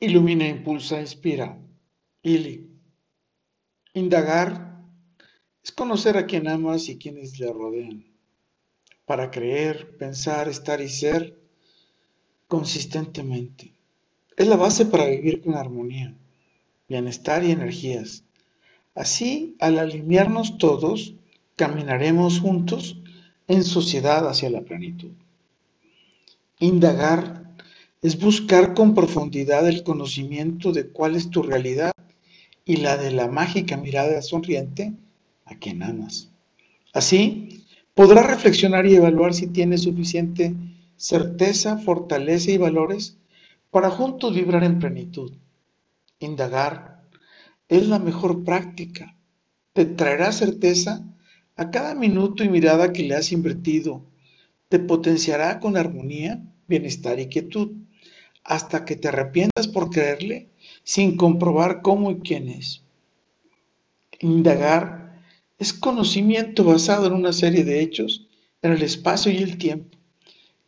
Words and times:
Ilumina, 0.00 0.48
impulsa, 0.48 0.98
inspira. 0.98 1.58
Ili. 2.22 2.70
Indagar 3.92 4.80
es 5.62 5.72
conocer 5.72 6.16
a 6.16 6.26
quien 6.26 6.48
amas 6.48 6.88
y 6.88 6.96
quienes 6.96 7.38
le 7.38 7.52
rodean. 7.52 8.06
Para 9.04 9.30
creer, 9.30 9.98
pensar, 9.98 10.48
estar 10.48 10.80
y 10.80 10.88
ser 10.88 11.38
consistentemente. 12.48 13.74
Es 14.38 14.48
la 14.48 14.56
base 14.56 14.86
para 14.86 15.04
vivir 15.04 15.42
con 15.42 15.54
armonía, 15.54 16.14
bienestar 16.88 17.44
y 17.44 17.50
energías. 17.50 18.24
Así, 18.94 19.54
al 19.60 19.78
alinearnos 19.78 20.56
todos, 20.56 21.14
caminaremos 21.56 22.40
juntos 22.40 22.96
en 23.48 23.64
sociedad 23.64 24.26
hacia 24.26 24.48
la 24.48 24.62
plenitud. 24.62 25.12
Indagar 26.58 27.39
es 28.02 28.18
buscar 28.18 28.72
con 28.74 28.94
profundidad 28.94 29.68
el 29.68 29.82
conocimiento 29.82 30.72
de 30.72 30.88
cuál 30.88 31.16
es 31.16 31.28
tu 31.30 31.42
realidad 31.42 31.92
y 32.64 32.76
la 32.76 32.96
de 32.96 33.10
la 33.10 33.28
mágica 33.28 33.76
mirada 33.76 34.22
sonriente 34.22 34.94
a 35.44 35.56
quien 35.56 35.82
amas. 35.82 36.30
Así, 36.94 37.64
podrás 37.94 38.26
reflexionar 38.26 38.86
y 38.86 38.94
evaluar 38.94 39.34
si 39.34 39.48
tienes 39.48 39.82
suficiente 39.82 40.54
certeza, 40.96 41.76
fortaleza 41.76 42.50
y 42.50 42.58
valores 42.58 43.18
para 43.70 43.90
juntos 43.90 44.34
vibrar 44.34 44.64
en 44.64 44.78
plenitud. 44.78 45.32
Indagar 46.18 47.02
es 47.68 47.86
la 47.86 47.98
mejor 47.98 48.44
práctica. 48.44 49.16
Te 49.72 49.84
traerá 49.84 50.32
certeza 50.32 51.04
a 51.56 51.70
cada 51.70 51.94
minuto 51.94 52.42
y 52.44 52.48
mirada 52.48 52.92
que 52.92 53.02
le 53.02 53.14
has 53.14 53.30
invertido. 53.32 54.02
Te 54.68 54.78
potenciará 54.78 55.60
con 55.60 55.76
armonía, 55.76 56.42
bienestar 56.66 57.20
y 57.20 57.26
quietud 57.26 57.72
hasta 58.44 58.84
que 58.84 58.96
te 58.96 59.08
arrepientas 59.08 59.68
por 59.68 59.90
creerle 59.90 60.48
sin 60.82 61.16
comprobar 61.16 61.82
cómo 61.82 62.10
y 62.10 62.20
quién 62.20 62.48
es. 62.48 62.82
Indagar 64.20 65.22
es 65.58 65.72
conocimiento 65.72 66.64
basado 66.64 67.06
en 67.06 67.12
una 67.12 67.32
serie 67.32 67.64
de 67.64 67.80
hechos 67.80 68.26
en 68.62 68.72
el 68.72 68.82
espacio 68.82 69.32
y 69.32 69.38
el 69.38 69.58
tiempo, 69.58 69.96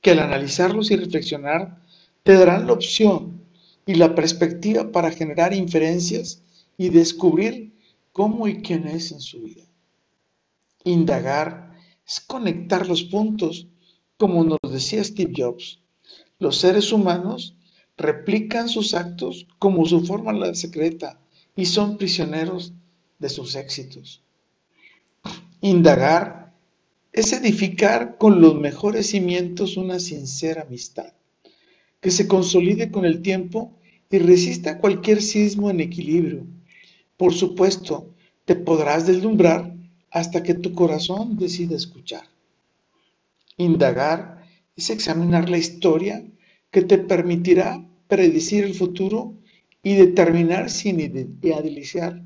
que 0.00 0.10
al 0.12 0.18
analizarlos 0.20 0.90
y 0.90 0.96
reflexionar 0.96 1.78
te 2.22 2.34
darán 2.34 2.66
la 2.66 2.72
opción 2.72 3.42
y 3.86 3.94
la 3.94 4.14
perspectiva 4.14 4.92
para 4.92 5.10
generar 5.10 5.54
inferencias 5.54 6.42
y 6.76 6.90
descubrir 6.90 7.72
cómo 8.12 8.48
y 8.48 8.60
quién 8.60 8.86
es 8.86 9.12
en 9.12 9.20
su 9.20 9.40
vida. 9.40 9.64
Indagar 10.84 11.74
es 12.06 12.20
conectar 12.20 12.86
los 12.86 13.04
puntos, 13.04 13.66
como 14.16 14.44
nos 14.44 14.58
decía 14.70 15.04
Steve 15.04 15.32
Jobs. 15.36 15.80
Los 16.38 16.58
seres 16.58 16.92
humanos 16.92 17.56
replican 17.98 18.68
sus 18.68 18.94
actos 18.94 19.46
como 19.58 19.84
su 19.84 20.06
forma 20.06 20.54
secreta 20.54 21.20
y 21.56 21.66
son 21.66 21.98
prisioneros 21.98 22.72
de 23.18 23.28
sus 23.28 23.56
éxitos. 23.56 24.22
Indagar 25.60 26.54
es 27.12 27.32
edificar 27.32 28.16
con 28.16 28.40
los 28.40 28.54
mejores 28.54 29.08
cimientos 29.08 29.76
una 29.76 29.98
sincera 29.98 30.62
amistad, 30.62 31.12
que 32.00 32.12
se 32.12 32.28
consolide 32.28 32.92
con 32.92 33.04
el 33.04 33.22
tiempo 33.22 33.72
y 34.08 34.18
resista 34.18 34.78
cualquier 34.78 35.20
sismo 35.20 35.68
en 35.68 35.80
equilibrio. 35.80 36.46
Por 37.16 37.34
supuesto, 37.34 38.14
te 38.44 38.54
podrás 38.54 39.06
deslumbrar 39.06 39.74
hasta 40.10 40.44
que 40.44 40.54
tu 40.54 40.72
corazón 40.72 41.36
decida 41.36 41.76
escuchar. 41.76 42.22
Indagar 43.56 44.44
es 44.76 44.90
examinar 44.90 45.50
la 45.50 45.58
historia 45.58 46.24
que 46.70 46.82
te 46.82 46.98
permitirá 46.98 47.84
predecir 48.08 48.64
el 48.64 48.74
futuro 48.74 49.34
y 49.82 49.94
determinar 49.94 50.70
sin 50.70 51.00
idealizar 51.00 52.22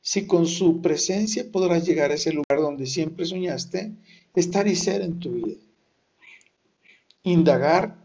si 0.00 0.26
con 0.26 0.46
su 0.46 0.82
presencia 0.82 1.50
podrás 1.50 1.86
llegar 1.86 2.10
a 2.10 2.14
ese 2.14 2.32
lugar 2.32 2.60
donde 2.60 2.86
siempre 2.86 3.24
soñaste 3.24 3.92
estar 4.34 4.68
y 4.68 4.76
ser 4.76 5.00
en 5.00 5.18
tu 5.18 5.32
vida. 5.32 5.56
Indagar 7.22 7.96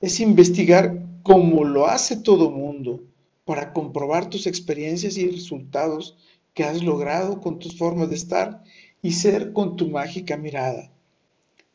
es 0.00 0.18
investigar 0.18 1.00
como 1.22 1.64
lo 1.64 1.86
hace 1.86 2.16
todo 2.16 2.50
mundo 2.50 3.02
para 3.44 3.72
comprobar 3.72 4.28
tus 4.28 4.46
experiencias 4.46 5.16
y 5.16 5.30
resultados 5.30 6.16
que 6.54 6.64
has 6.64 6.82
logrado 6.82 7.40
con 7.40 7.58
tus 7.58 7.76
formas 7.76 8.10
de 8.10 8.16
estar 8.16 8.62
y 9.00 9.12
ser 9.12 9.52
con 9.52 9.76
tu 9.76 9.88
mágica 9.88 10.36
mirada. 10.36 10.90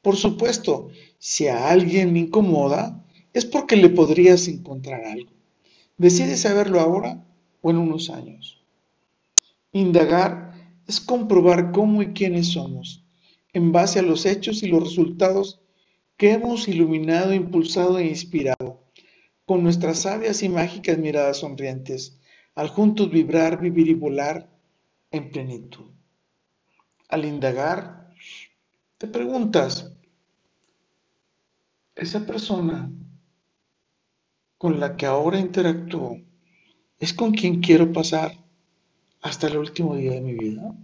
Por 0.02 0.16
supuesto, 0.16 0.90
si 1.20 1.48
a 1.48 1.70
alguien 1.70 2.12
me 2.14 2.20
incomoda, 2.20 3.06
es 3.34 3.46
porque 3.46 3.76
le 3.76 3.90
podrías 3.90 4.48
encontrar 4.48 5.04
algo. 5.06 5.32
Decide 5.98 6.38
saberlo 6.38 6.80
ahora 6.80 7.24
o 7.62 7.70
en 7.70 7.78
unos 7.78 8.10
años. 8.10 8.64
Indagar 9.72 10.54
es 10.88 11.00
comprobar 11.00 11.72
cómo 11.72 12.02
y 12.02 12.14
quiénes 12.14 12.54
somos, 12.54 13.04
en 13.54 13.72
base 13.72 14.00
a 14.00 14.04
los 14.04 14.26
hechos 14.26 14.64
y 14.64 14.68
los 14.68 14.84
resultados 14.84 15.62
que 16.18 16.32
hemos 16.32 16.68
iluminado, 16.68 17.34
impulsado 17.34 18.00
e 18.00 18.08
inspirado, 18.08 18.84
con 19.46 19.64
nuestras 19.64 20.00
sabias 20.00 20.42
y 20.44 20.50
mágicas 20.50 20.98
miradas 20.98 21.38
sonrientes, 21.38 22.20
al 22.56 22.70
juntos 22.70 23.10
vibrar, 23.12 23.62
vivir 23.62 23.88
y 23.88 23.94
volar 23.94 24.50
en 25.12 25.32
plenitud. 25.32 25.92
Al 27.08 27.26
indagar, 27.26 28.12
te 28.98 29.08
preguntas, 29.08 29.94
esa 31.96 32.26
persona 32.26 32.92
con 34.60 34.80
la 34.80 34.98
que 34.98 35.06
ahora 35.06 35.40
interactúo 35.40 36.20
es 37.00 37.14
con 37.14 37.32
quien 37.32 37.62
quiero 37.62 37.94
pasar 37.94 38.38
hasta 39.22 39.48
el 39.48 39.58
último 39.58 39.96
día 39.96 40.12
de 40.12 40.22
mi 40.22 40.34
vida? 40.34 40.76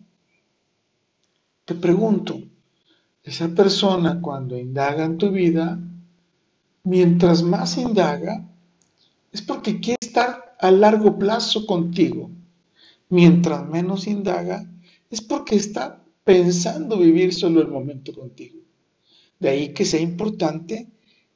Te 1.65 1.75
pregunto, 1.75 2.41
esa 3.21 3.49
persona 3.49 4.21
cuando 4.21 4.57
indaga 4.57 5.03
en 5.03 5.17
tu 5.17 5.29
vida, 5.29 5.77
mientras 6.85 7.43
más 7.43 7.77
indaga, 7.77 8.47
es 9.33 9.41
porque 9.41 9.81
quiere 9.81 9.97
estar 9.99 10.55
a 10.57 10.71
largo 10.71 11.19
plazo 11.19 11.65
contigo. 11.65 12.31
Mientras 13.09 13.67
menos 13.67 14.07
indaga, 14.07 14.65
es 15.11 15.19
porque 15.19 15.57
está 15.57 16.01
pensando 16.23 16.97
vivir 16.97 17.33
solo 17.33 17.61
el 17.61 17.67
momento 17.67 18.13
contigo. 18.13 18.59
De 19.37 19.49
ahí 19.49 19.73
que 19.73 19.83
sea 19.83 19.99
importante 19.99 20.87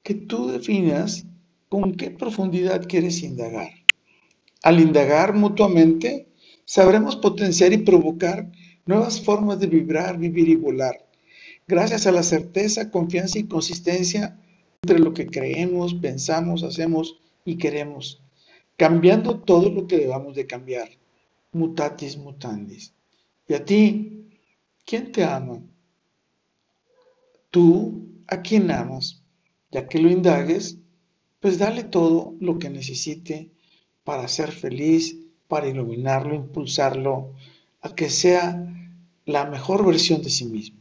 que 0.01 0.13
tú 0.13 0.47
definas 0.47 1.25
con 1.69 1.95
qué 1.95 2.11
profundidad 2.11 2.87
quieres 2.87 3.23
indagar. 3.23 3.69
Al 4.63 4.79
indagar 4.79 5.33
mutuamente, 5.33 6.27
sabremos 6.65 7.15
potenciar 7.15 7.71
y 7.71 7.77
provocar 7.77 8.51
nuevas 8.85 9.21
formas 9.21 9.59
de 9.59 9.67
vibrar, 9.67 10.17
vivir 10.17 10.49
y 10.49 10.55
volar, 10.55 11.05
gracias 11.67 12.07
a 12.07 12.11
la 12.11 12.23
certeza, 12.23 12.89
confianza 12.89 13.37
y 13.37 13.47
consistencia 13.47 14.39
entre 14.81 14.99
lo 14.99 15.13
que 15.13 15.27
creemos, 15.27 15.93
pensamos, 15.93 16.63
hacemos 16.63 17.19
y 17.45 17.57
queremos, 17.57 18.21
cambiando 18.75 19.39
todo 19.39 19.69
lo 19.69 19.87
que 19.87 19.97
debamos 19.97 20.35
de 20.35 20.47
cambiar. 20.47 20.89
Mutatis 21.51 22.17
mutandis. 22.17 22.93
¿Y 23.47 23.53
a 23.53 23.65
ti? 23.65 24.27
¿Quién 24.85 25.11
te 25.11 25.23
ama? 25.23 25.61
¿Tú 27.49 28.07
a 28.27 28.41
quién 28.41 28.69
amas? 28.71 29.23
Ya 29.71 29.87
que 29.87 29.99
lo 29.99 30.09
indagues, 30.09 30.77
pues 31.39 31.57
dale 31.57 31.83
todo 31.83 32.35
lo 32.39 32.59
que 32.59 32.69
necesite 32.69 33.49
para 34.03 34.27
ser 34.27 34.51
feliz, 34.51 35.17
para 35.47 35.67
iluminarlo, 35.67 36.35
impulsarlo 36.35 37.33
a 37.81 37.95
que 37.95 38.09
sea 38.09 38.65
la 39.25 39.45
mejor 39.45 39.85
versión 39.85 40.21
de 40.21 40.29
sí 40.29 40.45
mismo. 40.45 40.79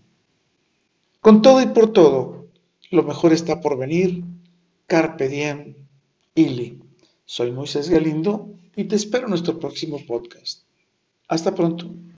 Con 1.20 1.42
todo 1.42 1.60
y 1.62 1.66
por 1.66 1.92
todo, 1.92 2.46
lo 2.90 3.02
mejor 3.02 3.32
está 3.32 3.60
por 3.60 3.76
venir. 3.76 4.24
Carpe 4.86 5.28
diem, 5.28 5.74
Ili. 6.34 6.80
Soy 7.24 7.52
Moisés 7.52 7.90
Galindo 7.90 8.54
y 8.74 8.84
te 8.84 8.96
espero 8.96 9.24
en 9.24 9.30
nuestro 9.30 9.58
próximo 9.58 9.98
podcast. 10.06 10.62
Hasta 11.28 11.54
pronto. 11.54 11.90